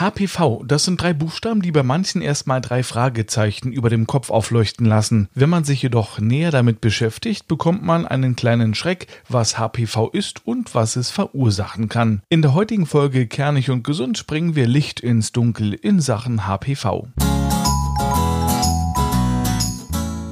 [0.00, 4.86] HPV, das sind drei Buchstaben, die bei manchen erstmal drei Fragezeichen über dem Kopf aufleuchten
[4.86, 5.28] lassen.
[5.34, 10.46] Wenn man sich jedoch näher damit beschäftigt, bekommt man einen kleinen Schreck, was HPV ist
[10.46, 12.22] und was es verursachen kann.
[12.30, 17.08] In der heutigen Folge Kernig und Gesund bringen wir Licht ins Dunkel in Sachen HPV.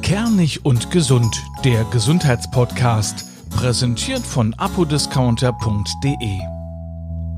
[0.00, 6.57] Kernig und Gesund, der Gesundheitspodcast, präsentiert von apodiscounter.de.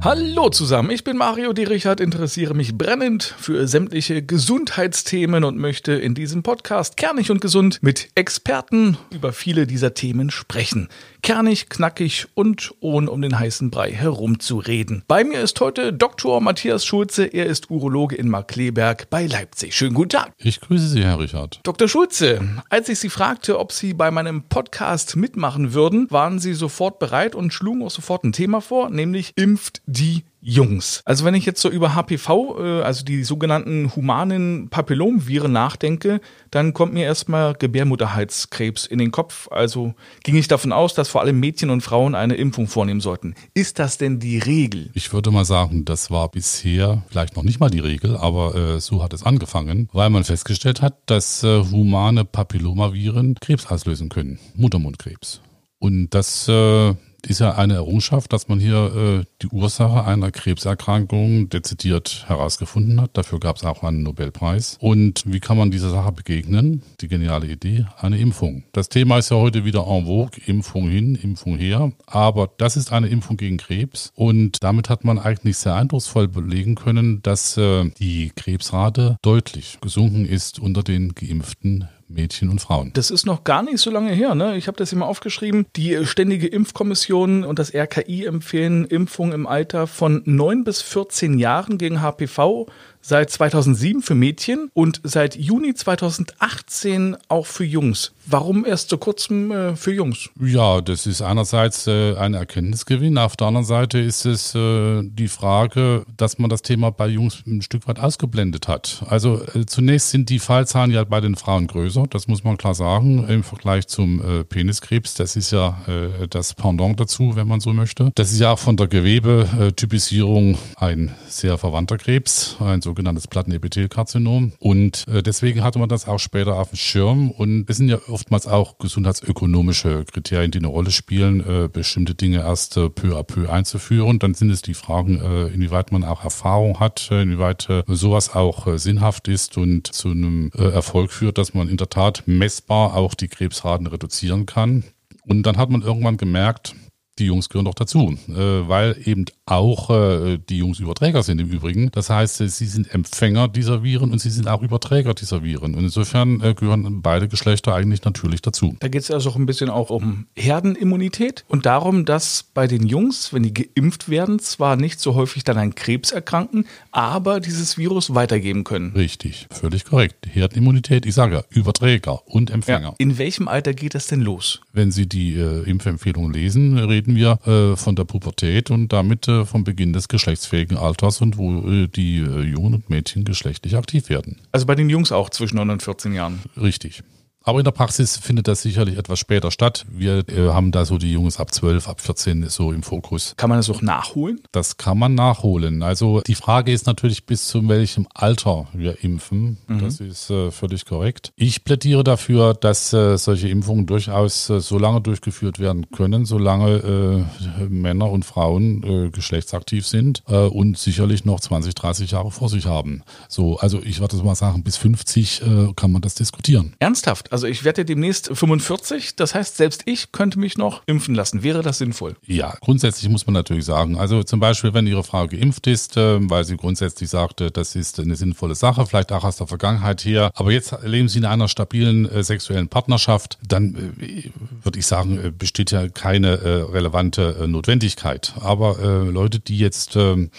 [0.03, 1.65] Hallo zusammen, ich bin Mario D.
[1.65, 7.83] Richard, interessiere mich brennend für sämtliche Gesundheitsthemen und möchte in diesem Podcast kernig und gesund
[7.83, 10.89] mit Experten über viele dieser Themen sprechen.
[11.23, 15.05] Kernig, knackig und ohne um den heißen Brei herumzureden.
[15.07, 16.41] Bei mir ist heute Dr.
[16.41, 19.75] Matthias Schulze, er ist Urologe in Markleberg bei Leipzig.
[19.75, 20.33] Schönen guten Tag.
[20.39, 21.61] Ich grüße Sie, Herr Richard.
[21.63, 21.89] Dr.
[21.89, 26.99] Schulze, als ich Sie fragte, ob Sie bei meinem Podcast mitmachen würden, waren Sie sofort
[26.99, 31.03] bereit und schlugen auch sofort ein Thema vor, nämlich impft die Jungs.
[31.05, 36.73] Also wenn ich jetzt so über HPV, äh, also die sogenannten humanen Papillomviren nachdenke, dann
[36.73, 39.49] kommt mir erstmal Gebärmutterhalskrebs in den Kopf.
[39.51, 43.35] Also ging ich davon aus, dass vor allem Mädchen und Frauen eine Impfung vornehmen sollten.
[43.55, 44.91] Ist das denn die Regel?
[44.95, 48.81] Ich würde mal sagen, das war bisher vielleicht noch nicht mal die Regel, aber äh,
[48.81, 54.39] so hat es angefangen, weil man festgestellt hat, dass äh, humane Papillomaviren Krebs auslösen können,
[54.55, 55.41] Muttermundkrebs.
[55.79, 56.95] Und das äh,
[57.27, 63.17] ist ja eine Errungenschaft, dass man hier äh, die Ursache einer Krebserkrankung dezidiert herausgefunden hat.
[63.17, 64.77] Dafür gab es auch einen Nobelpreis.
[64.81, 66.83] Und wie kann man dieser Sache begegnen?
[67.01, 68.65] Die geniale Idee, eine Impfung.
[68.73, 71.93] Das Thema ist ja heute wieder en vogue, Impfung hin, Impfung her.
[72.07, 74.13] Aber das ist eine Impfung gegen Krebs.
[74.15, 80.27] Und damit hat man eigentlich sehr eindrucksvoll belegen können, dass äh, die Krebsrate deutlich gesunken
[80.27, 82.91] ist unter den geimpften Mädchen und Frauen.
[82.95, 84.35] Das ist noch gar nicht so lange her.
[84.35, 84.57] Ne?
[84.57, 85.67] Ich habe das hier mal aufgeschrieben.
[85.77, 91.79] Die Ständige Impfkommission und das RKI empfehlen Impfungen im Alter von 9 bis 14 Jahren
[91.79, 92.67] gegen HPV
[93.01, 98.13] seit 2007 für Mädchen und seit Juni 2018 auch für Jungs.
[98.27, 100.29] Warum erst so kurzem äh, für Jungs?
[100.41, 103.19] Ja, das ist einerseits äh, ein Erkenntnisgewinn.
[103.19, 107.43] Auf der anderen Seite ist es äh, die Frage, dass man das Thema bei Jungs
[107.47, 109.03] ein Stück weit ausgeblendet hat.
[109.09, 112.75] Also äh, zunächst sind die Fallzahlen ja bei den Frauen größer, das muss man klar
[112.75, 115.15] sagen, im Vergleich zum äh, Peniskrebs.
[115.15, 118.13] Das ist ja äh, das Pendant dazu, wenn man so möchte.
[118.15, 124.53] Das ist ja auch von der Gewebetypisierung ein sehr verwandter Krebs, ein sogenanntes Plattenepithelkarzinom.
[124.59, 127.31] Und deswegen hatte man das auch später auf dem Schirm.
[127.31, 132.39] Und es sind ja oftmals auch gesundheitsökonomische Kriterien, die eine Rolle spielen, äh, bestimmte Dinge
[132.39, 134.19] erst äh, peu à peu einzuführen.
[134.19, 138.35] Dann sind es die Fragen, äh, inwieweit man auch Erfahrung hat, äh, inwieweit äh, sowas
[138.35, 142.97] auch äh, sinnhaft ist und zu einem Erfolg führt, dass man in der Tat messbar
[142.97, 144.85] auch die Krebsraten reduzieren kann.
[145.27, 146.75] Und dann hat man irgendwann gemerkt,
[147.21, 151.49] die Jungs gehören doch dazu, äh, weil eben auch äh, die Jungs Überträger sind im
[151.49, 151.91] Übrigen.
[151.93, 155.75] Das heißt, äh, sie sind Empfänger dieser Viren und sie sind auch Überträger dieser Viren.
[155.75, 158.77] Und insofern gehören beide Geschlechter eigentlich natürlich dazu.
[158.81, 162.87] Da geht es also auch ein bisschen auch um Herdenimmunität und darum, dass bei den
[162.87, 167.77] Jungs, wenn die geimpft werden, zwar nicht so häufig dann an Krebs erkranken, aber dieses
[167.77, 168.93] Virus weitergeben können.
[168.93, 170.27] Richtig, völlig korrekt.
[170.33, 172.89] Herdenimmunität, ich sage ja, Überträger und Empfänger.
[172.89, 172.95] Ja.
[172.99, 174.61] In welchem Alter geht das denn los?
[174.73, 179.27] Wenn Sie die äh, Impfempfehlungen lesen, reden reden wir äh, von der Pubertät und damit
[179.29, 183.77] äh, vom Beginn des geschlechtsfähigen Alters und wo äh, die äh, Jungen und Mädchen geschlechtlich
[183.77, 184.37] aktiv werden.
[184.53, 186.41] Also bei den Jungs auch zwischen 9 und 14 Jahren.
[186.61, 187.03] Richtig.
[187.43, 189.87] Aber in der Praxis findet das sicherlich etwas später statt.
[189.91, 193.33] Wir äh, haben da so die Jungs ab 12, ab 14 so im Fokus.
[193.39, 194.41] Kann man das auch nachholen?
[194.53, 195.83] Das kann man nachholen.
[195.83, 199.57] Also die Frage ist natürlich, bis zu welchem Alter wir impfen.
[199.69, 199.81] Mhm.
[199.81, 201.33] Das ist äh, völlig korrekt.
[201.35, 207.25] Ich plädiere dafür, dass äh, solche Impfungen durchaus äh, so lange durchgeführt werden können, solange
[207.59, 212.67] äh, Männer und Frauen äh, geschlechtsaktiv sind und sicherlich noch 20, 30 Jahre vor sich
[212.67, 213.03] haben.
[213.29, 215.43] So, also ich würde mal sagen, bis 50
[215.77, 216.75] kann man das diskutieren.
[216.79, 217.30] Ernsthaft?
[217.31, 219.15] Also ich werde demnächst 45.
[219.15, 221.45] Das heißt, selbst ich könnte mich noch impfen lassen.
[221.45, 222.17] Wäre das sinnvoll?
[222.27, 223.97] Ja, grundsätzlich muss man natürlich sagen.
[223.97, 228.01] Also zum Beispiel, wenn Ihre Frau geimpft ist, ähm, weil sie grundsätzlich sagte, das ist
[228.01, 230.33] eine sinnvolle Sache, vielleicht auch aus der Vergangenheit her.
[230.35, 234.31] Aber jetzt leben Sie in einer stabilen äh, sexuellen Partnerschaft, dann äh,
[234.65, 236.31] würde ich sagen, äh, besteht ja keine
[236.73, 238.35] relevante Notwendigkeit.
[238.41, 240.31] Aber Leute, die jetzt ähm,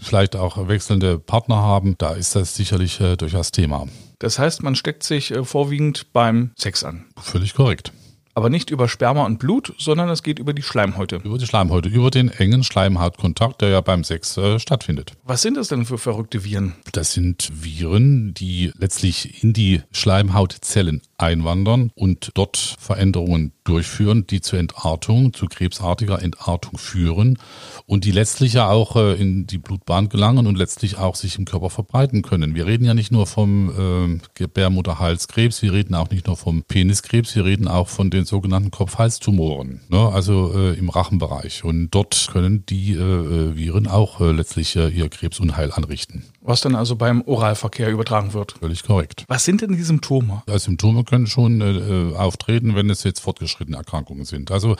[0.00, 3.86] vielleicht auch wechselnde Partner haben, da ist das sicherlich durchaus Thema.
[4.20, 7.06] Das heißt, man steckt sich äh, vorwiegend beim Sex an.
[7.16, 7.92] Völlig korrekt.
[8.34, 11.16] Aber nicht über Sperma und Blut, sondern es geht über die Schleimhäute.
[11.16, 15.14] Über die Schleimhäute, über den engen Schleimhautkontakt, der ja beim Sex äh, stattfindet.
[15.24, 16.74] Was sind das denn für verrückte Viren?
[16.92, 24.58] Das sind Viren, die letztlich in die Schleimhautzellen einwandern und dort Veränderungen durchführen, die zur
[24.58, 27.38] Entartung, zu krebsartiger Entartung führen
[27.86, 31.44] und die letztlich ja auch äh, in die Blutbahn gelangen und letztlich auch sich im
[31.44, 32.54] Körper verbreiten können.
[32.54, 37.34] Wir reden ja nicht nur vom äh, Gebärmutterhalskrebs, wir reden auch nicht nur vom Peniskrebs,
[37.36, 40.10] wir reden auch von den sogenannten Kopf-Hals-Tumoren, ne?
[40.12, 41.64] also äh, im Rachenbereich.
[41.64, 46.24] Und dort können die äh, äh Viren auch äh, letztlich ihr Krebsunheil anrichten.
[46.40, 48.52] Was dann also beim Oralverkehr übertragen wird.
[48.60, 49.24] Völlig korrekt.
[49.28, 50.42] Was sind denn die Symptome?
[50.48, 54.52] Ja, Symptome können schon äh, auftreten, wenn es jetzt fortgeschrittene Erkrankungen sind.
[54.52, 54.76] Also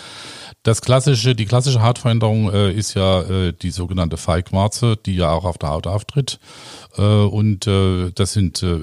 [0.62, 5.44] das klassische, die klassische Hautveränderung äh, ist ja äh, die sogenannte Feigwarze, die ja auch
[5.44, 6.38] auf der Haut auftritt.
[6.96, 8.78] Äh, und äh, das sind äh,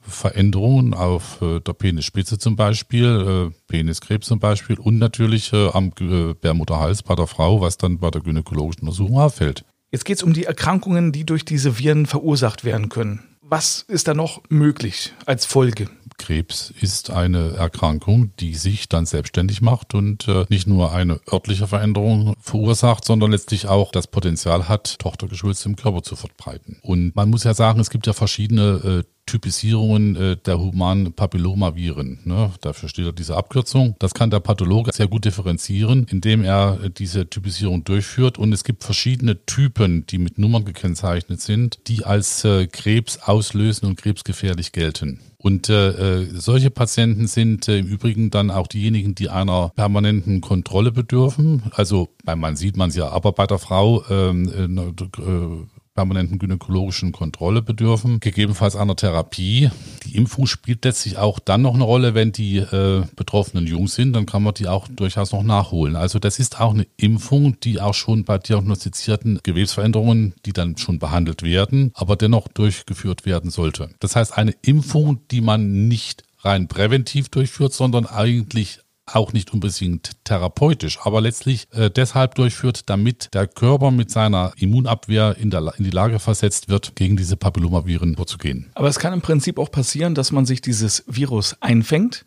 [0.00, 5.92] Veränderungen auf äh, der Penisspitze zum Beispiel, äh, Peniskrebs zum Beispiel und natürlich äh, am
[6.00, 9.64] äh, Bärmutterhals bei der Frau, was dann bei der gynäkologischen Untersuchung auffällt.
[9.92, 13.22] Jetzt geht es um die Erkrankungen, die durch diese Viren verursacht werden können.
[13.40, 15.88] Was ist da noch möglich als Folge?
[16.20, 21.66] Krebs ist eine Erkrankung, die sich dann selbstständig macht und äh, nicht nur eine örtliche
[21.66, 26.78] Veränderung verursacht, sondern letztlich auch das Potenzial hat, Tochtergeschwülste im Körper zu verbreiten.
[26.82, 32.18] Und man muss ja sagen, es gibt ja verschiedene äh, Typisierungen äh, der humanen Papillomaviren.
[32.24, 32.50] Ne?
[32.62, 33.94] Dafür steht diese Abkürzung.
[34.00, 38.38] Das kann der Pathologe sehr gut differenzieren, indem er äh, diese Typisierung durchführt.
[38.38, 43.86] Und es gibt verschiedene Typen, die mit Nummern gekennzeichnet sind, die als äh, Krebs auslösen
[43.86, 45.20] und krebsgefährlich gelten.
[45.38, 50.90] Und äh, solche Patienten sind äh, im Übrigen dann auch diejenigen, die einer permanenten Kontrolle
[50.90, 51.62] bedürfen.
[51.70, 57.62] Also Mann sieht man es ja, aber bei der Frau ähm, äh, permanenten gynäkologischen Kontrolle
[57.62, 59.70] bedürfen, gegebenenfalls einer Therapie.
[60.04, 64.12] Die Impfung spielt letztlich auch dann noch eine Rolle, wenn die äh, Betroffenen jung sind,
[64.12, 65.96] dann kann man die auch durchaus noch nachholen.
[65.96, 70.98] Also das ist auch eine Impfung, die auch schon bei diagnostizierten Gewebsveränderungen, die dann schon
[70.98, 73.90] behandelt werden, aber dennoch durchgeführt werden sollte.
[73.98, 78.80] Das heißt, eine Impfung, die man nicht rein präventiv durchführt, sondern eigentlich
[79.14, 85.36] auch nicht unbedingt therapeutisch, aber letztlich äh, deshalb durchführt, damit der Körper mit seiner Immunabwehr
[85.38, 88.70] in, der, in die Lage versetzt wird, gegen diese Papillomaviren vorzugehen.
[88.74, 92.24] Aber es kann im Prinzip auch passieren, dass man sich dieses Virus einfängt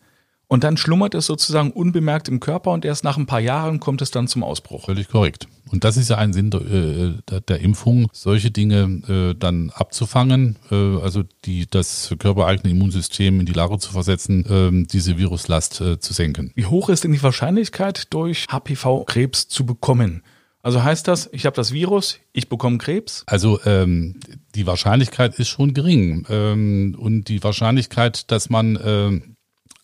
[0.54, 4.04] und dann schlummert es sozusagen unbemerkt im Körper und erst nach ein paar Jahren kommt
[4.04, 4.86] es dann zum Ausbruch.
[4.86, 5.48] Völlig korrekt.
[5.72, 10.60] Und das ist ja ein Sinn der, äh, der, Impfung, solche Dinge äh, dann abzufangen,
[10.70, 16.14] äh, also die, das körpereigene Immunsystem in die Lage zu versetzen, äh, diese Viruslast zu
[16.14, 16.52] senken.
[16.54, 20.22] Wie hoch ist denn die Wahrscheinlichkeit, durch HPV-Krebs zu bekommen?
[20.62, 23.24] Also heißt das, ich habe das Virus, ich bekomme Krebs?
[23.26, 24.20] Also ähm,
[24.54, 26.28] die Wahrscheinlichkeit ist schon gering.
[26.30, 29.20] Ähm, und die Wahrscheinlichkeit, dass man äh,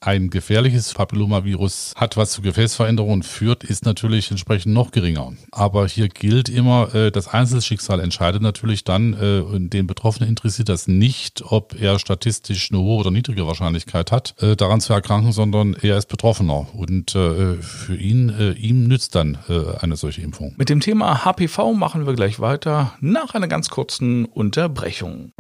[0.02, 5.34] ein gefährliches Papillomavirus hat, was zu Gefäßveränderungen führt, ist natürlich entsprechend noch geringer.
[5.52, 10.88] Aber hier gilt immer, äh, das Einzelschicksal entscheidet natürlich dann, äh, den Betroffenen interessiert das
[10.88, 15.76] nicht, ob er statistisch eine hohe oder niedrige Wahrscheinlichkeit hat, äh, daran zu erkranken, sondern
[15.82, 16.68] er ist Betroffener.
[16.74, 19.38] Und für ihn, ihm nützt dann
[19.80, 20.54] eine solche Impfung.
[20.58, 25.34] Mit dem Thema HPV machen wir gleich weiter nach einer ganz kurzen Unterbrechung.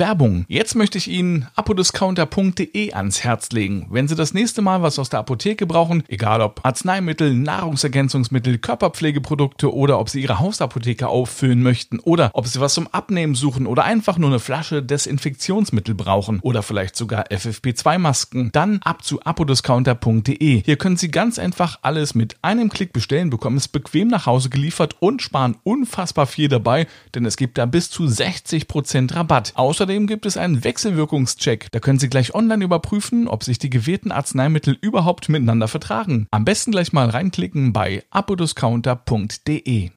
[0.00, 0.46] Werbung.
[0.48, 3.86] Jetzt möchte ich Ihnen apodiscounter.de ans Herz legen.
[3.90, 9.72] Wenn Sie das nächste Mal was aus der Apotheke brauchen, egal ob Arzneimittel, Nahrungsergänzungsmittel, Körperpflegeprodukte
[9.72, 13.84] oder ob Sie Ihre Hausapotheke auffüllen möchten oder ob Sie was zum Abnehmen suchen oder
[13.84, 20.62] einfach nur eine Flasche Desinfektionsmittel brauchen oder vielleicht sogar FFP2-Masken, dann ab zu apodiscounter.de.
[20.64, 24.48] Hier können Sie ganz einfach alles mit einem Klick bestellen, bekommen es bequem nach Hause
[24.48, 29.52] geliefert und sparen unfassbar viel dabei, denn es gibt da bis zu 60% Rabatt.
[29.56, 31.66] Außerdem Außerdem gibt es einen Wechselwirkungscheck.
[31.72, 36.28] Da können Sie gleich online überprüfen, ob sich die gewählten Arzneimittel überhaupt miteinander vertragen.
[36.30, 39.90] Am besten gleich mal reinklicken bei apodiscounter.de.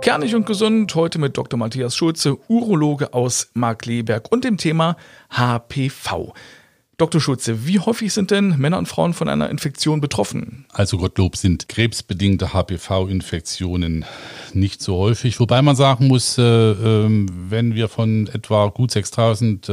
[0.00, 1.58] Kernig und gesund, heute mit Dr.
[1.58, 4.96] Matthias Schulze, Urologe aus Markleberg und dem Thema
[5.28, 6.32] HPV.
[6.98, 7.20] Dr.
[7.20, 10.64] Schulze, wie häufig sind denn Männer und Frauen von einer Infektion betroffen?
[10.72, 14.06] Also Gottlob sind krebsbedingte HPV-Infektionen
[14.54, 15.38] nicht so häufig.
[15.38, 19.72] Wobei man sagen muss, äh, äh, wenn wir von etwa gut 6000 äh,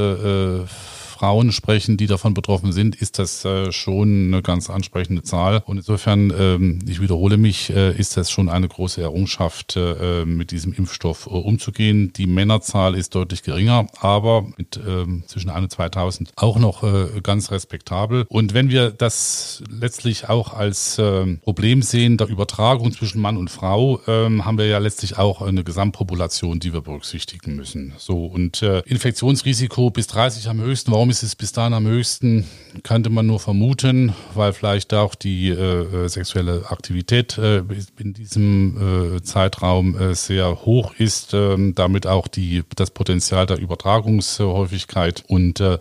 [1.23, 5.63] Frauen sprechen, die davon betroffen sind, ist das äh, schon eine ganz ansprechende Zahl.
[5.65, 10.51] Und insofern, ähm, ich wiederhole mich, äh, ist das schon eine große Errungenschaft, äh, mit
[10.51, 12.11] diesem Impfstoff umzugehen.
[12.11, 16.83] Die Männerzahl ist deutlich geringer, aber mit ähm, zwischen 1 und 2000 auch noch
[17.23, 18.25] ganz respektabel.
[18.27, 23.49] Und wenn wir das letztlich auch als ähm, Problem sehen der Übertragung zwischen Mann und
[23.49, 27.93] Frau, haben wir ja letztlich auch eine Gesamtpopulation, die wir berücksichtigen müssen.
[27.97, 30.91] So und Infektionsrisiko bis 30 am höchsten.
[30.91, 32.47] Warum ist es bis dahin am höchsten,
[32.81, 37.61] könnte man nur vermuten, weil vielleicht auch die äh, sexuelle Aktivität äh,
[37.99, 43.59] in diesem äh, Zeitraum äh, sehr hoch ist, ähm, damit auch die, das Potenzial der
[43.59, 45.23] Übertragungshäufigkeit.
[45.27, 45.77] Und äh,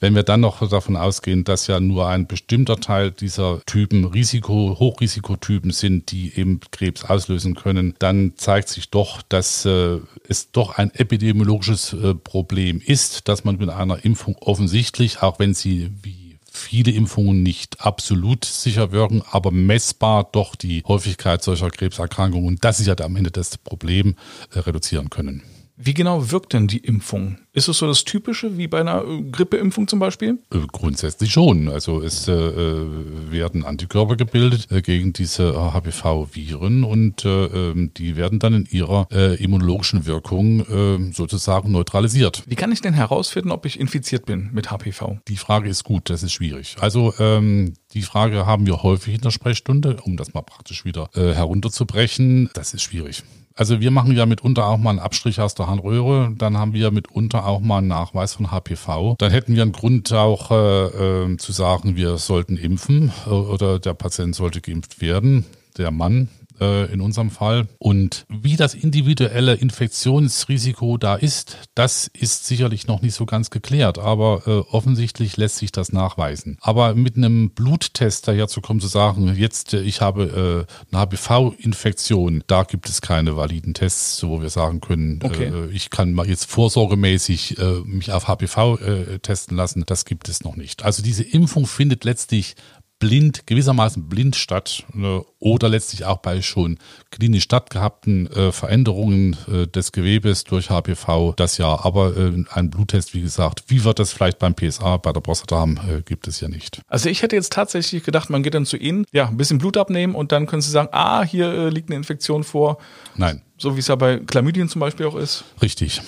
[0.00, 4.76] wenn wir dann noch davon ausgehen, dass ja nur ein bestimmter Teil dieser Typen Risiko,
[4.78, 10.78] Hochrisikotypen sind, die eben Krebs auslösen können, dann zeigt sich doch, dass äh, es doch
[10.78, 16.38] ein epidemiologisches äh, Problem ist, dass man mit einer Impfung offensichtlich, auch wenn sie wie
[16.50, 22.80] viele Impfungen nicht absolut sicher wirken, aber messbar doch die Häufigkeit solcher Krebserkrankungen, und das
[22.80, 24.16] ist ja am Ende das Problem,
[24.54, 25.42] äh, reduzieren können.
[25.82, 27.38] Wie genau wirkt denn die Impfung?
[27.52, 30.38] Ist es so das Typische wie bei einer äh, Grippeimpfung zum Beispiel?
[30.52, 31.68] Äh, grundsätzlich schon.
[31.68, 32.86] Also es äh, äh
[33.30, 39.08] werden Antikörper gebildet äh, gegen diese HPV-Viren und äh, ähm, die werden dann in ihrer
[39.10, 42.42] immunologischen Wirkung sozusagen neutralisiert.
[42.46, 45.18] Wie kann ich denn herausfinden, ob ich infiziert bin mit HPV?
[45.28, 46.76] Die Frage ist gut, das ist schwierig.
[46.80, 51.08] Also ähm, die Frage haben wir häufig in der Sprechstunde, um das mal praktisch wieder
[51.14, 52.50] herunterzubrechen.
[52.54, 53.22] Das ist schwierig.
[53.56, 56.90] Also wir machen ja mitunter auch mal einen Abstrich aus der Harnröhre, dann haben wir
[56.90, 59.16] mitunter auch mal einen Nachweis von HPV.
[59.18, 63.78] Dann hätten wir einen Grund auch äh, äh, zu sagen, wir sollten impfen äh, oder
[63.78, 65.44] der Patient sollte geimpft werden,
[65.76, 66.28] der Mann
[66.60, 67.68] äh, in unserem Fall.
[67.78, 73.98] Und wie das individuelle Infektionsrisiko da ist, das ist sicherlich noch nicht so ganz geklärt,
[73.98, 76.58] aber äh, offensichtlich lässt sich das nachweisen.
[76.60, 82.64] Aber mit einem Bluttest daherzukommen, zu sagen, jetzt äh, ich habe äh, eine HPV-Infektion, da
[82.64, 85.52] gibt es keine validen Tests, wo wir sagen können, okay.
[85.72, 88.78] ich kann mal jetzt vorsorgemäßig mich auf HPV
[89.22, 89.84] testen lassen.
[89.86, 90.84] Das gibt es noch nicht.
[90.84, 92.56] Also diese Impfung findet letztlich
[93.00, 96.78] blind, gewissermaßen blind statt äh, oder letztlich auch bei schon
[97.10, 101.84] klinisch stattgehabten äh, Veränderungen äh, des Gewebes durch HPV das ja.
[101.84, 105.56] Aber äh, ein Bluttest, wie gesagt, wie wird das vielleicht beim PSA, bei der Prostata
[105.56, 106.82] haben, gibt es ja nicht.
[106.86, 109.76] Also ich hätte jetzt tatsächlich gedacht, man geht dann zu Ihnen, ja, ein bisschen Blut
[109.76, 112.78] abnehmen und dann können Sie sagen, ah, hier liegt eine Infektion vor.
[113.16, 113.42] Nein.
[113.56, 115.44] So wie es ja bei Chlamydien zum Beispiel auch ist.
[115.62, 116.02] Richtig.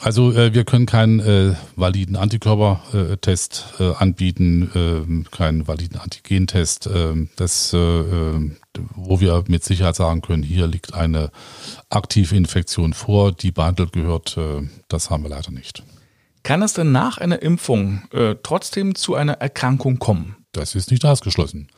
[0.00, 7.14] Also äh, wir können keinen äh, validen Antikörpertest äh, anbieten, äh, keinen validen Antigentest, äh,
[7.36, 8.50] das, äh, äh,
[8.94, 11.30] wo wir mit Sicherheit sagen können, hier liegt eine
[11.90, 14.36] aktive Infektion vor, die behandelt gehört.
[14.36, 15.82] Äh, das haben wir leider nicht.
[16.44, 20.36] Kann es denn nach einer Impfung äh, trotzdem zu einer Erkrankung kommen?
[20.52, 21.68] Das ist nicht ausgeschlossen.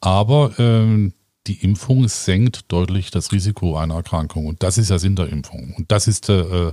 [0.00, 1.12] Aber äh,
[1.46, 4.46] die Impfung senkt deutlich das Risiko einer Erkrankung.
[4.46, 5.74] Und das ist ja Sinn der Impfung.
[5.76, 6.72] Und das ist äh,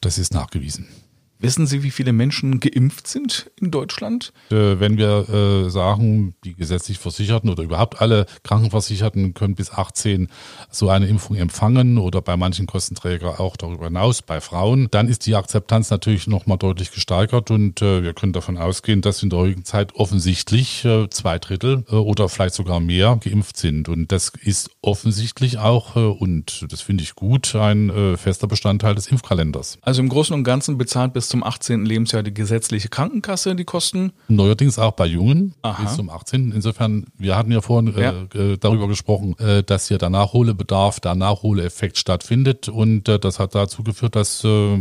[0.00, 0.88] das ist nachgewiesen.
[1.38, 4.32] Wissen Sie, wie viele Menschen geimpft sind in Deutschland?
[4.50, 10.28] Äh, wenn wir äh, sagen, die gesetzlich Versicherten oder überhaupt alle Krankenversicherten können bis 18
[10.70, 15.26] so eine Impfung empfangen oder bei manchen Kostenträger auch darüber hinaus bei Frauen, dann ist
[15.26, 19.40] die Akzeptanz natürlich nochmal deutlich gesteigert und äh, wir können davon ausgehen, dass in der
[19.40, 23.88] heutigen Zeit offensichtlich zwei Drittel oder vielleicht sogar mehr geimpft sind.
[23.88, 29.78] Und das ist offensichtlich auch, und das finde ich gut, ein fester Bestandteil des Impfkalenders.
[29.82, 31.84] Also im Großen und Ganzen bezahlt bis bis zum 18.
[31.84, 34.12] Lebensjahr die gesetzliche Krankenkasse die Kosten.
[34.28, 35.82] Neuerdings auch bei Jungen Aha.
[35.82, 36.52] bis zum 18.
[36.52, 38.12] Insofern, wir hatten ja vorhin äh, ja.
[38.32, 43.56] Äh, darüber gesprochen, äh, dass hier der Nachholbedarf, der Nachholeffekt stattfindet und äh, das hat
[43.56, 44.78] dazu geführt, dass äh,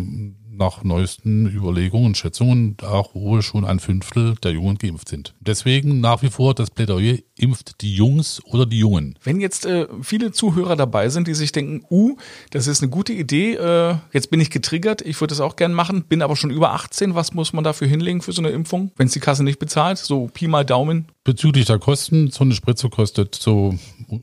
[0.51, 5.33] nach neuesten Überlegungen und Schätzungen auch wohl schon ein Fünftel der Jungen geimpft sind.
[5.39, 9.17] Deswegen nach wie vor das Plädoyer, impft die Jungs oder die Jungen.
[9.23, 12.15] Wenn jetzt äh, viele Zuhörer dabei sind, die sich denken, uh,
[12.51, 15.73] das ist eine gute Idee, äh, jetzt bin ich getriggert, ich würde das auch gern
[15.73, 18.91] machen, bin aber schon über 18, was muss man dafür hinlegen für so eine Impfung,
[18.95, 19.97] wenn es die Kasse nicht bezahlt?
[19.97, 21.07] So Pi mal Daumen.
[21.23, 23.75] Bezüglich der Kosten, so eine Spritze kostet so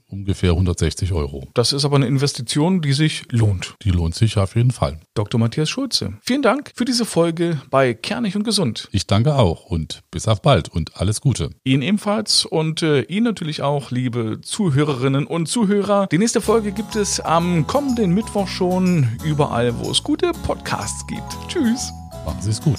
[0.06, 1.48] ungefähr 160 Euro.
[1.54, 3.74] Das ist aber eine Investition, die sich lohnt.
[3.82, 5.00] Die lohnt sich auf jeden Fall.
[5.14, 5.38] Dr.
[5.40, 8.88] Matthias Schulze, vielen Dank für diese Folge bei Kernig und Gesund.
[8.92, 11.50] Ich danke auch und bis auf bald und alles Gute.
[11.64, 16.06] Ihnen ebenfalls und äh, Ihnen natürlich auch, liebe Zuhörerinnen und Zuhörer.
[16.08, 21.36] Die nächste Folge gibt es am kommenden Mittwoch schon überall, wo es gute Podcasts gibt.
[21.48, 21.92] Tschüss.
[22.24, 22.78] Machen Sie es gut.